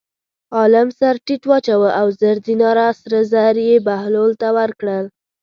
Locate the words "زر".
2.19-2.35, 3.31-3.55